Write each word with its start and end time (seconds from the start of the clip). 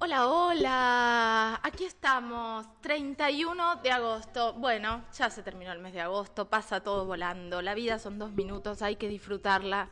Hola, 0.00 0.26
hola, 0.26 1.60
aquí 1.62 1.84
estamos, 1.84 2.66
31 2.82 3.76
de 3.76 3.90
agosto. 3.90 4.52
Bueno, 4.52 5.02
ya 5.16 5.30
se 5.30 5.42
terminó 5.42 5.72
el 5.72 5.78
mes 5.78 5.94
de 5.94 6.02
agosto, 6.02 6.50
pasa 6.50 6.80
todo 6.82 7.06
volando, 7.06 7.62
la 7.62 7.72
vida 7.72 7.98
son 7.98 8.18
dos 8.18 8.32
minutos, 8.32 8.82
hay 8.82 8.96
que 8.96 9.08
disfrutarla 9.08 9.88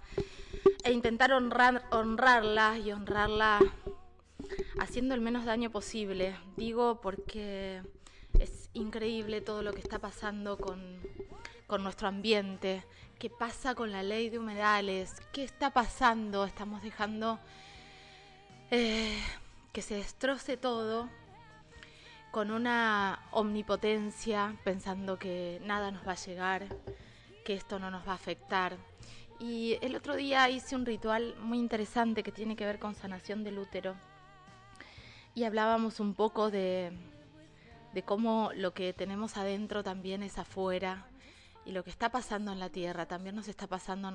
e 0.85 0.93
intentar 0.93 1.33
honrar, 1.33 1.85
honrarla 1.91 2.77
y 2.77 2.93
honrarla 2.93 3.61
haciendo 4.81 5.15
el 5.15 5.23
menos 5.23 5.47
daño 5.47 5.71
posible. 5.71 6.37
Digo 6.59 7.01
porque 7.01 7.81
es 8.39 8.71
increíble 8.75 9.41
todo 9.41 9.63
lo 9.63 9.73
que 9.73 9.81
está 9.81 9.99
pasando 9.99 10.59
con, 10.59 11.01
con 11.67 11.83
nuestro 11.83 12.09
ambiente, 12.09 12.85
qué 13.19 13.31
pasa 13.31 13.75
con 13.75 13.93
la 13.93 14.03
ley 14.03 14.31
de 14.31 14.39
humedales, 14.39 15.15
qué 15.33 15.45
está 15.45 15.71
pasando, 15.71 16.45
estamos 16.45 16.83
dejando... 16.83 17.39
Eh, 18.71 19.19
que 19.73 19.83
se 19.83 19.95
destroce 19.95 20.57
todo 20.57 21.09
con 22.31 22.51
una 22.51 23.21
omnipotencia, 23.31 24.57
pensando 24.65 25.19
que 25.19 25.61
nada 25.65 25.91
nos 25.91 26.07
va 26.07 26.13
a 26.13 26.17
llegar, 26.17 26.67
que 27.45 27.55
esto 27.55 27.79
no 27.79 27.91
nos 27.91 28.07
va 28.07 28.13
a 28.13 28.17
afectar. 28.17 28.77
Y 29.39 29.79
el 29.81 29.95
otro 29.95 30.17
día 30.17 30.49
hice 30.51 30.75
un 30.75 30.85
ritual 30.85 31.37
muy 31.41 31.59
interesante 31.59 32.23
que 32.23 32.33
tiene 32.33 32.57
que 32.57 32.67
ver 32.67 32.79
con 32.79 32.95
sanación 32.95 33.45
del 33.45 33.59
útero. 33.59 33.95
Y 35.35 35.45
hablábamos 35.45 36.01
un 36.01 36.15
poco 36.15 36.51
de, 36.51 36.93
de 37.93 38.03
cómo 38.03 38.51
lo 38.55 38.75
que 38.75 38.93
tenemos 38.93 39.37
adentro 39.37 39.83
también 39.83 40.23
es 40.23 40.39
afuera. 40.39 41.07
Y 41.65 41.73
lo 41.73 41.85
que 41.85 41.91
está 41.91 42.11
pasando 42.11 42.53
en 42.53 42.61
la 42.61 42.71
tierra 42.71 43.07
también 43.07 43.37
nos 43.37 43.49
está 43.49 43.67
pasando 43.67 44.09
a, 44.09 44.11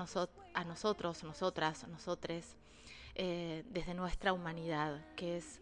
a 0.53 0.63
nosotros, 0.63 1.23
nosotras, 1.23 1.87
nosotres. 1.87 2.55
Eh, 3.15 3.63
desde 3.69 3.93
nuestra 3.93 4.33
humanidad, 4.33 4.99
que 5.15 5.37
es 5.37 5.61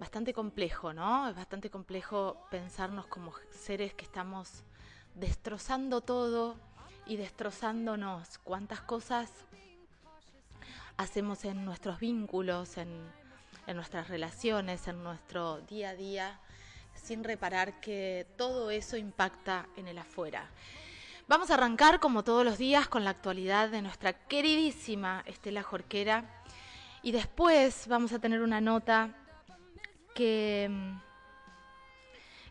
bastante 0.00 0.32
complejo, 0.32 0.92
¿no? 0.92 1.28
Es 1.28 1.36
bastante 1.36 1.70
complejo 1.70 2.36
pensarnos 2.50 3.06
como 3.06 3.32
seres 3.52 3.94
que 3.94 4.04
estamos 4.04 4.64
destrozando 5.14 6.00
todo 6.00 6.56
y 7.06 7.16
destrozándonos. 7.16 8.38
Cuántas 8.38 8.80
cosas 8.80 9.30
hacemos 10.96 11.44
en 11.44 11.64
nuestros 11.64 12.00
vínculos, 12.00 12.76
en, 12.76 12.88
en 13.68 13.76
nuestras 13.76 14.08
relaciones, 14.08 14.88
en 14.88 15.04
nuestro 15.04 15.60
día 15.60 15.90
a 15.90 15.94
día, 15.94 16.40
sin 16.94 17.24
reparar 17.24 17.80
que 17.80 18.26
todo 18.36 18.70
eso 18.70 18.96
impacta 18.96 19.66
en 19.76 19.88
el 19.88 19.98
afuera. 19.98 20.48
Vamos 21.28 21.50
a 21.50 21.54
arrancar 21.54 22.00
como 22.00 22.24
todos 22.24 22.44
los 22.44 22.58
días 22.58 22.88
con 22.88 23.04
la 23.04 23.10
actualidad 23.10 23.68
de 23.68 23.82
nuestra 23.82 24.12
queridísima 24.12 25.22
Estela 25.26 25.62
Jorquera 25.62 26.24
y 27.02 27.12
después 27.12 27.86
vamos 27.86 28.12
a 28.12 28.18
tener 28.18 28.42
una 28.42 28.60
nota 28.60 29.14
que, 30.14 30.70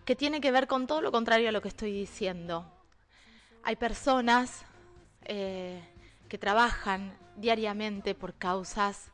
que 0.06 0.16
tiene 0.16 0.40
que 0.40 0.52
ver 0.52 0.68
con 0.68 0.88
todo 0.88 1.02
lo 1.02 1.12
contrario 1.12 1.50
a 1.50 1.52
lo 1.52 1.62
que 1.62 1.68
estoy 1.68 1.92
diciendo. 1.92 2.66
Hay 3.64 3.76
personas 3.76 4.66
eh, 5.26 5.84
que 6.30 6.38
trabajan 6.38 7.18
diariamente 7.36 8.16
por 8.16 8.34
causas 8.34 9.12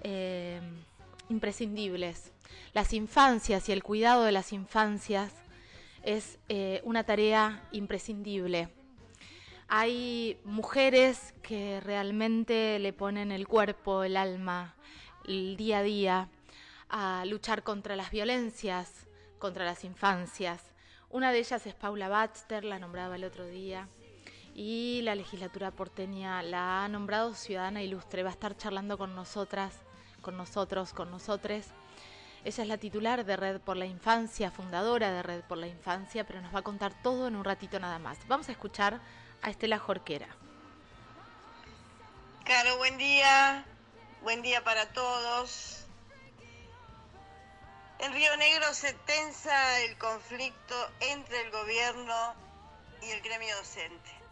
eh, 0.00 0.60
imprescindibles. 1.28 2.32
Las 2.72 2.92
infancias 2.92 3.68
y 3.68 3.72
el 3.72 3.82
cuidado 3.82 4.24
de 4.24 4.32
las 4.32 4.52
infancias 4.52 5.32
es 6.02 6.38
eh, 6.48 6.80
una 6.84 7.04
tarea 7.04 7.66
imprescindible. 7.72 8.68
Hay 9.68 10.38
mujeres 10.44 11.34
que 11.42 11.80
realmente 11.80 12.78
le 12.78 12.92
ponen 12.92 13.32
el 13.32 13.48
cuerpo, 13.48 14.04
el 14.04 14.16
alma, 14.16 14.74
el 15.26 15.56
día 15.56 15.78
a 15.78 15.82
día 15.82 16.28
a 16.88 17.24
luchar 17.26 17.62
contra 17.62 17.96
las 17.96 18.10
violencias, 18.10 19.06
contra 19.38 19.64
las 19.64 19.84
infancias. 19.84 20.62
Una 21.08 21.32
de 21.32 21.38
ellas 21.38 21.66
es 21.66 21.74
Paula 21.74 22.08
Baxter, 22.08 22.64
la 22.64 22.78
nombraba 22.78 23.16
el 23.16 23.24
otro 23.24 23.46
día, 23.46 23.88
y 24.54 25.00
la 25.02 25.14
legislatura 25.14 25.70
porteña 25.70 26.42
la 26.42 26.84
ha 26.84 26.88
nombrado 26.88 27.34
ciudadana 27.34 27.82
ilustre. 27.82 28.22
Va 28.22 28.30
a 28.30 28.32
estar 28.32 28.56
charlando 28.56 28.98
con 28.98 29.14
nosotras, 29.14 29.83
con 30.24 30.36
nosotros, 30.36 30.92
con 30.92 31.12
nosotres. 31.12 31.68
Ella 32.44 32.62
es 32.62 32.68
la 32.68 32.78
titular 32.78 33.24
de 33.24 33.36
Red 33.36 33.60
por 33.60 33.76
la 33.76 33.86
Infancia, 33.86 34.50
fundadora 34.50 35.12
de 35.12 35.22
Red 35.22 35.42
por 35.42 35.58
la 35.58 35.68
Infancia, 35.68 36.24
pero 36.24 36.40
nos 36.40 36.52
va 36.52 36.58
a 36.58 36.62
contar 36.62 36.92
todo 37.02 37.28
en 37.28 37.36
un 37.36 37.44
ratito 37.44 37.78
nada 37.78 38.00
más. 38.00 38.18
Vamos 38.26 38.48
a 38.48 38.52
escuchar 38.52 39.00
a 39.42 39.50
Estela 39.50 39.78
Jorquera. 39.78 40.28
Caro, 42.44 42.76
buen 42.78 42.98
día. 42.98 43.64
Buen 44.22 44.42
día 44.42 44.64
para 44.64 44.86
todos. 44.92 45.84
En 47.98 48.12
Río 48.12 48.36
Negro 48.36 48.74
se 48.74 48.92
tensa 48.92 49.80
el 49.80 49.96
conflicto 49.98 50.74
entre 51.00 51.42
el 51.42 51.50
gobierno 51.50 52.34
y 53.02 53.10
el 53.10 53.20
gremio 53.20 53.56
docente. 53.56 54.23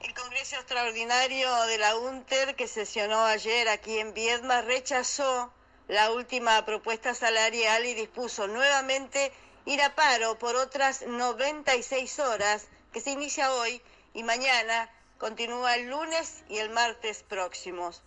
El 0.00 0.14
Congreso 0.14 0.56
Extraordinario 0.56 1.54
de 1.66 1.76
la 1.76 1.94
UNTER, 1.94 2.56
que 2.56 2.66
sesionó 2.66 3.26
ayer 3.26 3.68
aquí 3.68 3.98
en 3.98 4.14
Viedma, 4.14 4.62
rechazó 4.62 5.52
la 5.88 6.10
última 6.12 6.64
propuesta 6.64 7.14
salarial 7.14 7.84
y 7.84 7.92
dispuso 7.92 8.46
nuevamente 8.46 9.30
ir 9.66 9.82
a 9.82 9.94
paro 9.94 10.38
por 10.38 10.56
otras 10.56 11.02
96 11.02 12.18
horas, 12.18 12.66
que 12.94 13.02
se 13.02 13.10
inicia 13.10 13.52
hoy 13.52 13.82
y 14.14 14.22
mañana 14.22 14.90
continúa 15.18 15.74
el 15.74 15.90
lunes 15.90 16.44
y 16.48 16.56
el 16.56 16.70
martes 16.70 17.22
próximos. 17.22 18.02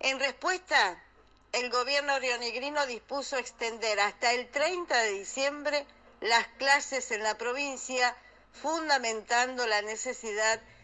En 0.00 0.18
respuesta, 0.18 1.00
el 1.52 1.70
gobierno 1.70 2.18
rionegrino 2.18 2.84
dispuso 2.86 3.36
extender 3.36 4.00
hasta 4.00 4.32
el 4.32 4.50
30 4.50 5.02
de 5.02 5.10
diciembre 5.12 5.86
las 6.20 6.48
clases 6.58 7.12
en 7.12 7.22
la 7.22 7.38
provincia, 7.38 8.16
fundamentando 8.60 9.68
la 9.68 9.82
necesidad 9.82 10.58
de 10.58 10.75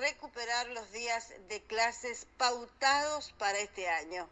recuperar 0.00 0.68
los 0.68 0.90
días 0.92 1.28
de 1.48 1.62
clases 1.62 2.26
pautados 2.36 3.32
para 3.38 3.58
este 3.58 3.88
año. 3.88 4.28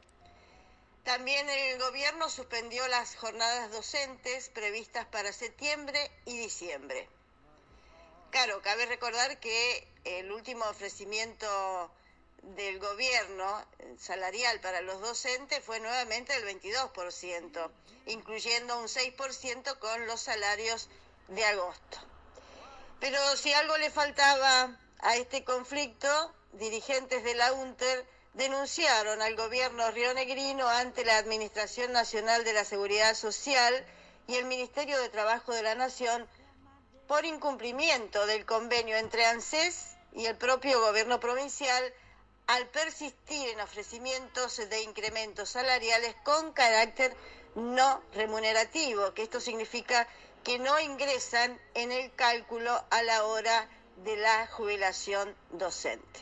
También 1.05 1.49
el 1.49 1.79
gobierno 1.79 2.29
suspendió 2.29 2.87
las 2.89 3.17
jornadas 3.17 3.71
docentes 3.71 4.49
previstas 4.51 5.07
para 5.07 5.33
septiembre 5.33 6.11
y 6.25 6.39
diciembre. 6.39 7.09
Claro, 8.31 8.61
cabe 8.63 8.87
recordar 8.87 9.41
que 9.41 9.89
el 10.05 10.31
último 10.33 10.65
ofrecimiento 10.67 11.91
del 12.43 12.79
gobierno 12.79 13.65
salarial 13.99 14.61
para 14.61 14.81
los 14.81 15.01
docentes 15.01 15.65
fue 15.65 15.81
nuevamente 15.81 16.35
el 16.37 16.45
22%, 16.45 17.71
incluyendo 18.07 18.79
un 18.79 18.87
6% 18.87 19.79
con 19.79 20.07
los 20.07 20.21
salarios 20.21 20.89
de 21.29 21.45
agosto. 21.45 21.99
Pero 23.01 23.19
si 23.37 23.53
algo 23.53 23.77
le 23.79 23.91
faltaba 23.91 24.77
a 25.01 25.17
este 25.17 25.45
conflicto, 25.45 26.09
dirigentes 26.53 27.23
de 27.25 27.35
la 27.35 27.53
UNTER 27.53 28.05
denunciaron 28.35 29.21
al 29.23 29.37
gobierno 29.37 29.91
rionegrino 29.91 30.69
ante 30.69 31.05
la 31.05 31.19
Administración 31.19 31.93
Nacional 31.93 32.45
de 32.45 32.53
la 32.53 32.65
Seguridad 32.65 33.15
Social 33.15 33.87
y 34.27 34.37
el 34.37 34.45
Ministerio 34.45 35.01
de 35.01 35.09
Trabajo 35.09 35.53
de 35.53 35.63
la 35.63 35.75
Nación 35.75 36.27
por 37.07 37.25
incumplimiento 37.25 38.27
del 38.27 38.45
convenio 38.45 38.97
entre 38.97 39.25
ANSES 39.25 39.97
y 40.13 40.27
el 40.27 40.37
propio 40.37 40.81
gobierno 40.81 41.21
provincial 41.21 41.93
al 42.47 42.67
persistir 42.69 43.49
en 43.51 43.61
ofrecimientos 43.61 44.57
de 44.57 44.83
incrementos 44.83 45.51
salariales 45.51 46.15
con 46.25 46.53
carácter 46.53 47.15
no 47.55 48.03
remunerativo, 48.15 49.13
que 49.15 49.23
esto 49.23 49.41
significa 49.41 50.07
que 50.45 50.59
no 50.59 50.79
ingresan 50.81 51.61
en 51.75 51.93
el 51.93 52.15
cálculo 52.15 52.85
a 52.91 53.03
la 53.03 53.25
hora 53.25 53.69
de 54.05 54.17
la 54.17 54.47
jubilación 54.49 55.35
docente. 55.51 56.21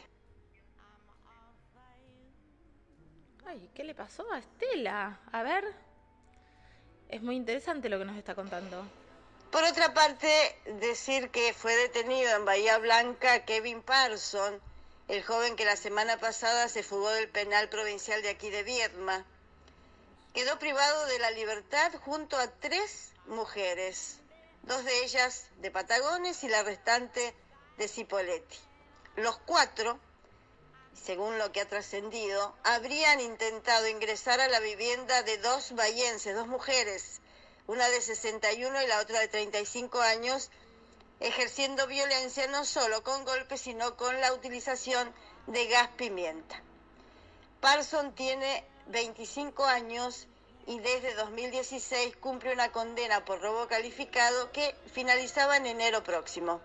Ay, 3.46 3.70
¿qué 3.74 3.84
le 3.84 3.94
pasó 3.94 4.30
a 4.32 4.38
Estela? 4.38 5.20
A 5.30 5.42
ver, 5.42 5.64
es 7.08 7.22
muy 7.22 7.36
interesante 7.36 7.88
lo 7.88 7.98
que 7.98 8.04
nos 8.04 8.16
está 8.16 8.34
contando. 8.34 8.84
Por 9.50 9.62
otra 9.64 9.94
parte, 9.94 10.28
decir 10.80 11.30
que 11.30 11.54
fue 11.54 11.74
detenido 11.76 12.34
en 12.34 12.44
Bahía 12.44 12.78
Blanca 12.78 13.44
Kevin 13.44 13.82
Parson, 13.82 14.60
el 15.08 15.22
joven 15.22 15.54
que 15.54 15.64
la 15.64 15.76
semana 15.76 16.18
pasada 16.18 16.68
se 16.68 16.82
fugó 16.82 17.08
del 17.10 17.28
penal 17.28 17.68
provincial 17.68 18.22
de 18.22 18.30
aquí 18.30 18.50
de 18.50 18.64
Viedma. 18.64 19.24
Quedó 20.34 20.58
privado 20.58 21.06
de 21.06 21.18
la 21.20 21.30
libertad 21.30 21.92
junto 22.04 22.36
a 22.36 22.48
tres 22.48 23.12
mujeres, 23.26 24.18
dos 24.64 24.84
de 24.84 25.04
ellas 25.04 25.46
de 25.58 25.70
Patagones 25.70 26.42
y 26.42 26.48
la 26.48 26.64
restante 26.64 27.32
de 27.76 27.88
Cipoletti. 27.88 28.58
Los 29.16 29.38
cuatro, 29.38 29.98
según 30.94 31.38
lo 31.38 31.52
que 31.52 31.60
ha 31.60 31.68
trascendido, 31.68 32.54
habrían 32.64 33.20
intentado 33.20 33.88
ingresar 33.88 34.40
a 34.40 34.48
la 34.48 34.60
vivienda 34.60 35.22
de 35.22 35.38
dos 35.38 35.72
bahienses, 35.74 36.34
dos 36.34 36.46
mujeres, 36.46 37.20
una 37.66 37.88
de 37.88 38.00
61 38.00 38.82
y 38.82 38.86
la 38.86 39.00
otra 39.00 39.20
de 39.20 39.28
35 39.28 40.00
años, 40.00 40.50
ejerciendo 41.20 41.86
violencia 41.86 42.46
no 42.48 42.64
solo 42.64 43.02
con 43.02 43.24
golpes, 43.24 43.62
sino 43.62 43.96
con 43.96 44.20
la 44.20 44.32
utilización 44.32 45.12
de 45.46 45.66
gas 45.66 45.88
pimienta. 45.96 46.62
Parson 47.60 48.14
tiene 48.14 48.64
25 48.88 49.64
años 49.64 50.26
y 50.66 50.78
desde 50.80 51.14
2016 51.14 52.16
cumple 52.16 52.52
una 52.52 52.70
condena 52.70 53.24
por 53.24 53.40
robo 53.40 53.66
calificado 53.68 54.52
que 54.52 54.74
finalizaba 54.92 55.56
en 55.56 55.66
enero 55.66 56.02
próximo. 56.02 56.60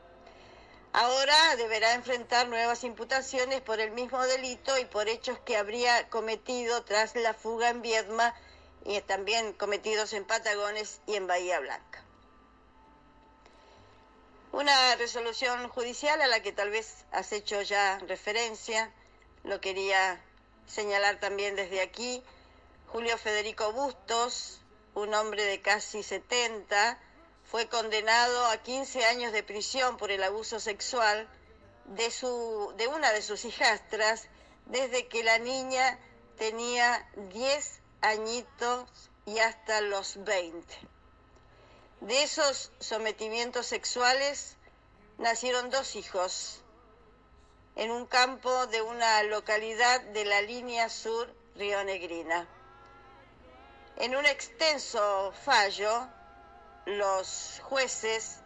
Ahora 0.93 1.55
deberá 1.55 1.93
enfrentar 1.93 2.49
nuevas 2.49 2.83
imputaciones 2.83 3.61
por 3.61 3.79
el 3.79 3.91
mismo 3.91 4.21
delito 4.23 4.77
y 4.77 4.85
por 4.85 5.07
hechos 5.07 5.39
que 5.39 5.55
habría 5.55 6.09
cometido 6.09 6.83
tras 6.83 7.15
la 7.15 7.33
fuga 7.33 7.69
en 7.69 7.81
Viedma 7.81 8.35
y 8.83 8.99
también 9.01 9.53
cometidos 9.53 10.11
en 10.11 10.25
Patagones 10.25 10.99
y 11.07 11.15
en 11.15 11.27
Bahía 11.27 11.59
Blanca. 11.61 12.03
Una 14.51 14.95
resolución 14.97 15.69
judicial 15.69 16.21
a 16.21 16.27
la 16.27 16.41
que 16.41 16.51
tal 16.51 16.71
vez 16.71 17.05
has 17.11 17.31
hecho 17.31 17.61
ya 17.61 17.97
referencia, 17.99 18.91
lo 19.45 19.61
quería 19.61 20.19
señalar 20.67 21.21
también 21.21 21.55
desde 21.55 21.81
aquí, 21.81 22.21
Julio 22.91 23.17
Federico 23.17 23.71
Bustos, 23.71 24.59
un 24.93 25.13
hombre 25.13 25.45
de 25.45 25.61
casi 25.61 26.03
70, 26.03 26.99
fue 27.51 27.67
condenado 27.67 28.45
a 28.45 28.63
15 28.63 29.03
años 29.07 29.33
de 29.33 29.43
prisión 29.43 29.97
por 29.97 30.09
el 30.09 30.23
abuso 30.23 30.61
sexual 30.61 31.27
de, 31.83 32.09
su, 32.09 32.73
de 32.77 32.87
una 32.87 33.11
de 33.11 33.21
sus 33.21 33.43
hijastras 33.43 34.29
desde 34.67 35.09
que 35.09 35.21
la 35.21 35.37
niña 35.37 35.99
tenía 36.37 37.05
10 37.33 37.81
añitos 37.99 38.87
y 39.25 39.39
hasta 39.39 39.81
los 39.81 40.23
20. 40.23 40.65
De 41.99 42.23
esos 42.23 42.71
sometimientos 42.79 43.65
sexuales 43.65 44.55
nacieron 45.17 45.69
dos 45.69 45.97
hijos 45.97 46.61
en 47.75 47.91
un 47.91 48.05
campo 48.05 48.67
de 48.67 48.81
una 48.81 49.23
localidad 49.23 49.99
de 49.99 50.23
la 50.23 50.41
línea 50.41 50.87
sur 50.87 51.27
rionegrina. 51.57 52.47
En 53.97 54.15
un 54.15 54.25
extenso 54.25 55.33
fallo, 55.43 56.07
los 56.85 57.61
jueces 57.63 58.39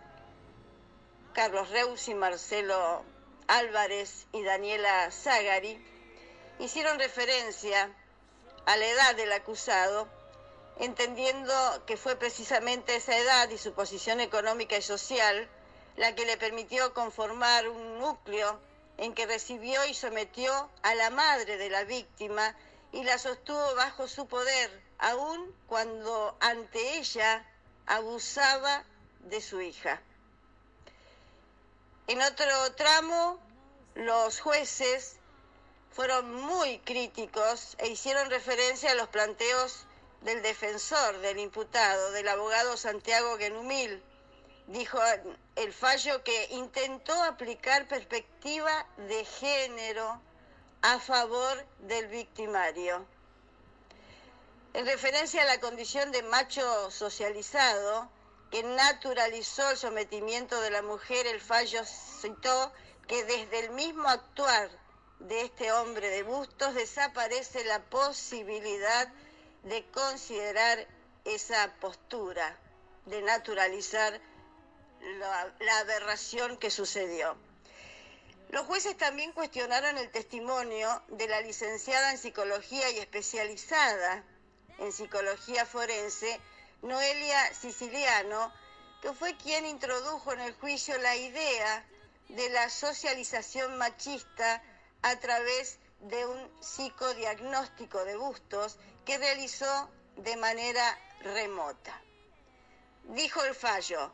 Carlos 1.33 1.69
Reus 1.69 2.07
y 2.07 2.13
Marcelo 2.13 3.03
Álvarez 3.47 4.27
y 4.31 4.43
Daniela 4.43 5.11
Zagari 5.11 5.79
hicieron 6.59 6.99
referencia 6.99 7.93
a 8.65 8.77
la 8.77 8.87
edad 8.87 9.15
del 9.15 9.31
acusado, 9.31 10.07
entendiendo 10.79 11.53
que 11.85 11.97
fue 11.97 12.15
precisamente 12.15 12.95
esa 12.95 13.17
edad 13.17 13.49
y 13.49 13.57
su 13.57 13.73
posición 13.73 14.19
económica 14.19 14.77
y 14.77 14.81
social 14.81 15.49
la 15.95 16.15
que 16.15 16.25
le 16.25 16.37
permitió 16.37 16.93
conformar 16.93 17.69
un 17.69 17.99
núcleo 17.99 18.59
en 18.97 19.13
que 19.13 19.25
recibió 19.25 19.85
y 19.85 19.93
sometió 19.93 20.69
a 20.83 20.95
la 20.95 21.09
madre 21.09 21.57
de 21.57 21.69
la 21.69 21.83
víctima 21.83 22.55
y 22.91 23.03
la 23.03 23.17
sostuvo 23.17 23.75
bajo 23.75 24.07
su 24.07 24.27
poder 24.27 24.83
aun 24.97 25.53
cuando 25.67 26.37
ante 26.39 26.97
ella 26.97 27.45
abusaba 27.87 28.83
de 29.19 29.41
su 29.41 29.61
hija. 29.61 30.01
En 32.07 32.21
otro 32.21 32.73
tramo, 32.75 33.39
los 33.95 34.39
jueces 34.39 35.17
fueron 35.91 36.33
muy 36.33 36.79
críticos 36.79 37.75
e 37.79 37.87
hicieron 37.87 38.29
referencia 38.29 38.91
a 38.91 38.95
los 38.95 39.07
planteos 39.07 39.85
del 40.21 40.41
defensor 40.41 41.19
del 41.19 41.39
imputado, 41.39 42.11
del 42.11 42.27
abogado 42.27 42.77
Santiago 42.77 43.37
Genumil. 43.37 44.03
Dijo 44.67 44.99
el 45.55 45.73
fallo 45.73 46.23
que 46.23 46.47
intentó 46.51 47.13
aplicar 47.23 47.87
perspectiva 47.87 48.85
de 48.97 49.23
género 49.23 50.19
a 50.81 50.99
favor 50.99 51.65
del 51.79 52.07
victimario. 52.07 53.05
En 54.75 54.85
referencia 54.85 55.41
a 55.41 55.45
la 55.45 55.61
condición 55.61 56.11
de 56.11 56.21
macho 56.21 56.91
socializado, 56.91 58.09
que 58.51 58.61
naturalizó 58.61 59.69
el 59.69 59.77
sometimiento 59.77 60.59
de 60.59 60.69
la 60.69 60.81
mujer, 60.81 61.27
el 61.27 61.39
fallo 61.39 61.81
citó 61.85 62.73
que 63.07 63.23
desde 63.23 63.59
el 63.59 63.69
mismo 63.69 64.09
actuar 64.09 64.69
de 65.19 65.43
este 65.43 65.71
hombre 65.71 66.09
de 66.09 66.23
bustos 66.23 66.73
desaparece 66.73 67.63
la 67.63 67.81
posibilidad 67.85 69.07
de 69.63 69.89
considerar 69.91 70.85
esa 71.23 71.73
postura, 71.79 72.59
de 73.05 73.21
naturalizar 73.21 74.19
la, 75.19 75.53
la, 75.57 75.79
aberración 75.79 76.57
que 76.57 76.69
sucedió. 76.69 77.37
Los 78.49 78.65
jueces 78.67 78.97
también 78.97 79.31
cuestionaron 79.31 79.97
el 79.97 80.11
testimonio 80.11 81.01
de 81.07 81.29
la 81.29 81.39
licenciada 81.39 82.11
en 82.11 82.17
psicología 82.17 82.89
y 82.89 82.99
especializada 82.99 84.25
en 84.79 84.91
psicología 84.91 85.65
forense, 85.65 86.39
Noelia 86.81 87.53
Siciliano, 87.53 88.51
que 89.01 89.13
fue 89.13 89.37
quien 89.37 89.65
introdujo 89.65 90.33
en 90.33 90.41
el 90.41 90.53
juicio 90.55 90.97
la 90.97 91.15
idea 91.15 91.85
de 92.29 92.49
la 92.49 92.69
socialización 92.69 93.77
machista 93.77 94.61
a 95.01 95.15
través 95.19 95.77
de 96.01 96.25
un 96.25 96.51
psicodiagnóstico 96.61 98.03
de 98.05 98.17
bustos 98.17 98.77
que 99.05 99.17
realizó 99.17 99.89
de 100.17 100.35
manera 100.37 100.97
remota. 101.21 102.01
Dijo 103.03 103.43
el 103.43 103.55
fallo, 103.55 104.11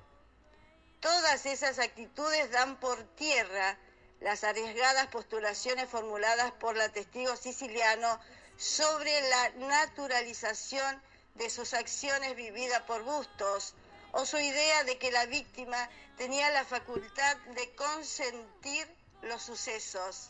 todas 1.00 1.46
esas 1.46 1.80
actitudes 1.80 2.52
dan 2.52 2.80
por 2.80 3.04
tierra 3.16 3.78
las 4.20 4.44
arriesgadas 4.44 5.08
postulaciones 5.08 5.90
formuladas 5.90 6.52
por 6.54 6.76
la 6.76 6.90
testigo 6.90 7.36
siciliano 7.36 8.20
sobre 8.62 9.22
la 9.28 9.50
naturalización 9.58 11.02
de 11.34 11.50
sus 11.50 11.74
acciones 11.74 12.36
vividas 12.36 12.84
por 12.84 13.02
Bustos 13.02 13.74
o 14.12 14.24
su 14.24 14.38
idea 14.38 14.84
de 14.84 15.00
que 15.00 15.12
la 15.12 15.26
víctima 15.26 15.90
tenía 16.16 16.48
la 16.52 16.64
facultad 16.64 17.38
de 17.56 17.74
consentir 17.74 18.88
los 19.24 19.42
sucesos. 19.42 20.30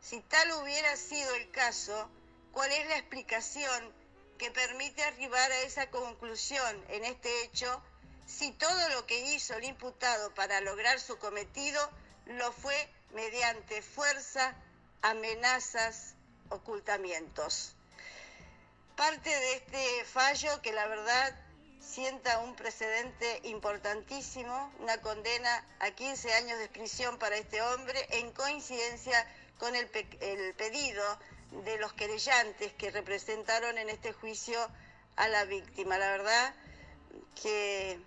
Si 0.00 0.20
tal 0.22 0.52
hubiera 0.52 0.96
sido 0.96 1.34
el 1.34 1.50
caso, 1.50 2.08
¿cuál 2.50 2.72
es 2.72 2.88
la 2.88 2.96
explicación 2.96 3.92
que 4.38 4.50
permite 4.50 5.04
arribar 5.04 5.52
a 5.52 5.60
esa 5.60 5.90
conclusión 5.90 6.82
en 6.88 7.04
este 7.04 7.42
hecho 7.42 7.82
si 8.24 8.52
todo 8.52 8.88
lo 8.88 9.04
que 9.04 9.34
hizo 9.34 9.52
el 9.52 9.64
imputado 9.64 10.32
para 10.32 10.62
lograr 10.62 10.98
su 10.98 11.18
cometido 11.18 11.90
lo 12.24 12.52
fue 12.52 12.88
mediante 13.12 13.82
fuerza, 13.82 14.56
amenazas, 15.02 16.14
ocultamientos. 16.54 17.74
Parte 18.96 19.28
de 19.28 19.54
este 19.54 20.04
fallo 20.04 20.62
que 20.62 20.72
la 20.72 20.86
verdad 20.86 21.34
sienta 21.80 22.38
un 22.40 22.54
precedente 22.54 23.40
importantísimo, 23.44 24.72
una 24.80 25.00
condena 25.00 25.66
a 25.80 25.90
15 25.90 26.32
años 26.32 26.58
de 26.58 26.68
prisión 26.68 27.18
para 27.18 27.36
este 27.36 27.60
hombre 27.60 28.06
en 28.10 28.32
coincidencia 28.32 29.26
con 29.58 29.74
el, 29.74 29.88
el 30.20 30.54
pedido 30.54 31.04
de 31.64 31.76
los 31.78 31.92
querellantes 31.92 32.72
que 32.74 32.90
representaron 32.90 33.78
en 33.78 33.90
este 33.90 34.12
juicio 34.12 34.58
a 35.16 35.28
la 35.28 35.44
víctima. 35.44 35.98
La 35.98 36.10
verdad 36.10 36.54
que 37.40 38.00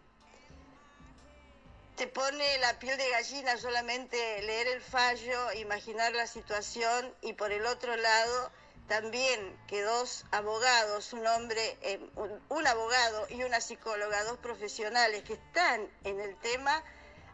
te 1.97 2.05
pone 2.05 2.59
la 2.59 2.77
piel 2.77 2.95
de 2.95 3.09
gallina 3.09 3.57
solamente 3.57 4.17
leer 4.43 4.67
el 4.67 4.81
fallo, 4.81 5.51
imaginar 5.53 6.13
la 6.13 6.27
situación 6.27 7.11
y 7.21 7.33
por 7.33 7.51
el 7.51 7.65
otro 7.65 7.97
lado 7.97 8.51
también 8.87 9.59
que 9.67 9.81
dos 9.81 10.23
abogados, 10.31 11.11
un 11.13 11.25
hombre, 11.25 11.75
eh, 11.81 11.99
un, 12.15 12.39
un, 12.49 12.67
abogado 12.67 13.25
y 13.29 13.43
una 13.43 13.59
psicóloga, 13.61 14.23
dos 14.25 14.37
profesionales 14.37 15.23
que 15.23 15.33
están 15.33 15.89
en 16.03 16.19
el 16.19 16.37
tema, 16.37 16.83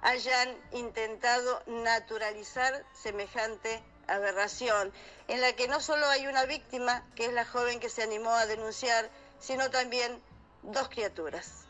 hayan 0.02 0.58
intentado 0.72 1.62
naturalizar 1.68 2.86
semejante 2.94 3.84
aberración, 4.08 4.94
en 5.28 5.42
la 5.42 5.54
que 5.54 5.68
no 5.68 5.82
solo 5.82 6.08
hay 6.08 6.26
una 6.26 6.46
víctima, 6.46 7.06
que 7.16 7.26
es 7.26 7.34
la 7.34 7.46
joven 7.46 7.82
que 7.82 7.90
se 7.90 8.02
animó 8.02 8.32
a 8.32 8.46
denunciar, 8.46 9.10
sino 9.40 9.70
también 9.70 10.24
dos 10.62 10.88
criaturas. 10.88 11.66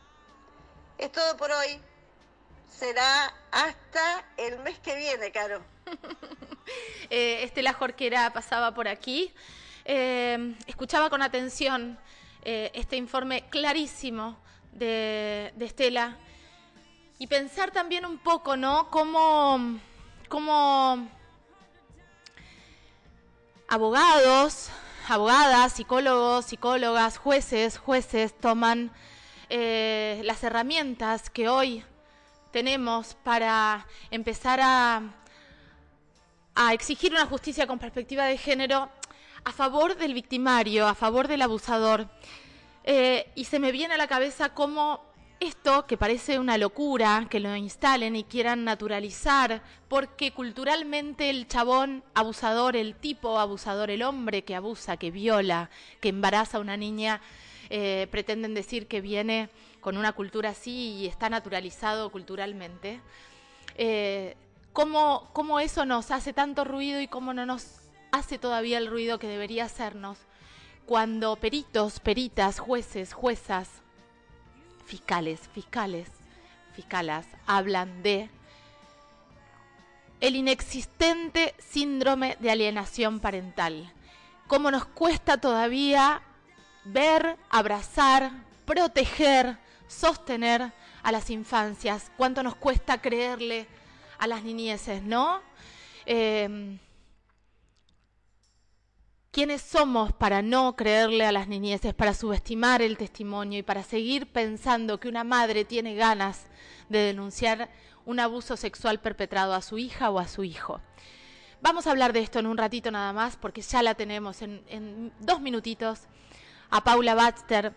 Es 0.96 1.10
todo 1.10 1.36
por 1.36 1.50
hoy 1.50 1.82
será 2.68 3.32
hasta 3.50 4.24
el 4.36 4.58
mes 4.60 4.78
que 4.80 4.94
viene, 4.96 5.30
Caro. 5.30 5.62
eh, 7.10 7.42
Estela 7.42 7.72
Jorquera 7.72 8.32
pasaba 8.32 8.74
por 8.74 8.88
aquí. 8.88 9.32
Eh, 9.84 10.54
escuchaba 10.66 11.10
con 11.10 11.22
atención 11.22 11.98
eh, 12.42 12.70
este 12.74 12.96
informe 12.96 13.44
clarísimo 13.50 14.38
de, 14.72 15.52
de, 15.56 15.64
Estela 15.64 16.16
y 17.18 17.26
pensar 17.26 17.70
también 17.70 18.04
un 18.06 18.18
poco, 18.18 18.56
¿no? 18.56 18.90
Cómo, 18.90 19.78
cómo 20.28 21.08
abogados, 23.68 24.70
abogadas, 25.08 25.74
psicólogos, 25.74 26.46
psicólogas, 26.46 27.18
jueces, 27.18 27.78
jueces 27.78 28.36
toman 28.38 28.90
las 29.50 30.42
herramientas 30.42 31.30
que 31.30 31.48
hoy 31.48 31.84
tenemos 32.54 33.16
para 33.24 33.84
empezar 34.12 34.60
a, 34.62 35.02
exigir 36.72 37.10
una 37.10 37.26
justicia 37.26 37.66
con 37.66 37.80
perspectiva 37.80 38.26
de 38.26 38.38
género 38.38 38.88
a 39.42 39.50
favor 39.50 39.96
del 39.96 40.14
victimario, 40.14 40.86
a 40.86 40.94
favor 40.94 41.26
del 41.26 41.42
abusador. 41.42 42.08
Eh, 42.84 43.28
y 43.34 43.46
se 43.46 43.58
me 43.58 43.72
viene 43.72 43.94
a 43.94 43.96
la 43.96 44.06
cabeza 44.06 44.54
cómo 44.54 45.00
esto, 45.40 45.84
que 45.88 45.96
parece 45.96 46.38
una 46.38 46.56
locura, 46.56 47.26
que 47.28 47.40
lo 47.40 47.56
instalen 47.56 48.14
y 48.14 48.22
quieran 48.22 48.62
naturalizar, 48.62 49.60
porque 49.88 50.30
culturalmente 50.30 51.30
el 51.30 51.48
chabón 51.48 52.04
abusador, 52.14 52.76
el 52.76 52.94
tipo 52.94 53.40
abusador, 53.40 53.90
el 53.90 54.04
hombre 54.04 54.44
que 54.44 54.54
abusa, 54.54 54.96
que 54.96 55.10
viola, 55.10 55.70
que 56.00 56.10
embaraza 56.10 56.58
a 56.58 56.60
una 56.60 56.76
niña, 56.76 57.20
eh, 57.68 58.06
pretenden 58.12 58.54
decir 58.54 58.86
que 58.86 59.00
viene 59.00 59.48
con 59.84 59.98
una 59.98 60.14
cultura 60.14 60.48
así 60.48 60.94
y 60.94 61.06
está 61.06 61.28
naturalizado 61.28 62.10
culturalmente. 62.10 63.02
Eh, 63.74 64.34
¿cómo, 64.72 65.28
¿Cómo 65.34 65.60
eso 65.60 65.84
nos 65.84 66.10
hace 66.10 66.32
tanto 66.32 66.64
ruido 66.64 67.02
y 67.02 67.06
cómo 67.06 67.34
no 67.34 67.44
nos 67.44 67.66
hace 68.10 68.38
todavía 68.38 68.78
el 68.78 68.86
ruido 68.86 69.18
que 69.18 69.28
debería 69.28 69.66
hacernos 69.66 70.16
cuando 70.86 71.36
peritos, 71.36 72.00
peritas, 72.00 72.60
jueces, 72.60 73.12
juezas, 73.12 73.68
fiscales, 74.86 75.50
fiscales, 75.52 76.08
fiscalas 76.74 77.26
hablan 77.46 78.02
de 78.02 78.30
el 80.22 80.34
inexistente 80.34 81.54
síndrome 81.58 82.38
de 82.40 82.50
alienación 82.50 83.20
parental. 83.20 83.92
Cómo 84.46 84.70
nos 84.70 84.86
cuesta 84.86 85.36
todavía 85.36 86.22
ver, 86.86 87.36
abrazar, 87.50 88.30
proteger, 88.64 89.58
sostener 89.86 90.72
a 91.02 91.12
las 91.12 91.30
infancias. 91.30 92.10
Cuánto 92.16 92.42
nos 92.42 92.56
cuesta 92.56 93.00
creerle 93.00 93.66
a 94.18 94.26
las 94.26 94.42
niñeces, 94.42 95.02
¿no? 95.02 95.40
Eh, 96.06 96.78
¿Quiénes 99.34 99.62
somos 99.62 100.12
para 100.12 100.42
no 100.42 100.76
creerle 100.76 101.26
a 101.26 101.32
las 101.32 101.48
niñeces, 101.48 101.92
para 101.92 102.14
subestimar 102.14 102.82
el 102.82 102.96
testimonio 102.96 103.58
y 103.58 103.62
para 103.64 103.82
seguir 103.82 104.30
pensando 104.30 105.00
que 105.00 105.08
una 105.08 105.24
madre 105.24 105.64
tiene 105.64 105.96
ganas 105.96 106.46
de 106.88 107.00
denunciar 107.00 107.68
un 108.04 108.20
abuso 108.20 108.56
sexual 108.56 109.00
perpetrado 109.00 109.54
a 109.54 109.60
su 109.60 109.76
hija 109.76 110.10
o 110.10 110.20
a 110.20 110.28
su 110.28 110.44
hijo? 110.44 110.80
Vamos 111.60 111.88
a 111.88 111.90
hablar 111.90 112.12
de 112.12 112.20
esto 112.20 112.38
en 112.38 112.46
un 112.46 112.56
ratito 112.56 112.92
nada 112.92 113.12
más, 113.12 113.36
porque 113.36 113.60
ya 113.60 113.82
la 113.82 113.96
tenemos 113.96 114.40
en, 114.40 114.62
en 114.68 115.12
dos 115.18 115.40
minutitos 115.40 116.02
a 116.70 116.84
Paula 116.84 117.16
Baxter. 117.16 117.74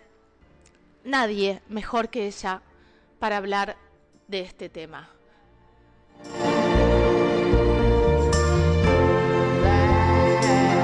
Nadie 1.07 1.61
mejor 1.69 2.09
que 2.09 2.27
ella 2.27 2.61
para 3.17 3.37
hablar 3.37 3.77
de 4.27 4.41
este 4.41 4.67
tema. 4.67 5.16